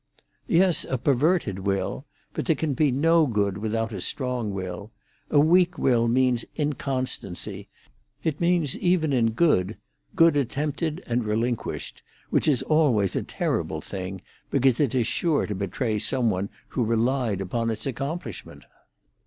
"Yes, 0.47 0.83
a 0.85 0.97
perverted 0.97 1.59
will. 1.59 2.07
But 2.33 2.45
there 2.47 2.55
can 2.55 2.73
be 2.73 2.91
no 2.91 3.27
good 3.27 3.59
without 3.59 3.93
a 3.93 4.01
strong 4.01 4.51
will. 4.51 4.91
A 5.29 5.39
weak 5.39 5.77
will 5.77 6.07
means 6.07 6.43
inconstancy. 6.55 7.69
It 8.23 8.41
means, 8.41 8.75
even 8.79 9.13
in 9.13 9.33
good, 9.33 9.77
good 10.15 10.35
attempted 10.37 11.03
and 11.05 11.23
relinquished, 11.23 12.01
which 12.31 12.47
is 12.47 12.63
always 12.63 13.15
a 13.15 13.21
terrible 13.21 13.79
thing, 13.79 14.21
because 14.49 14.79
it 14.79 14.95
is 14.95 15.05
sure 15.05 15.45
to 15.45 15.53
betray 15.53 15.99
some 15.99 16.31
one 16.31 16.49
who 16.69 16.83
relied 16.83 17.39
upon 17.39 17.69
its 17.69 17.85
accomplishment." 17.85 18.63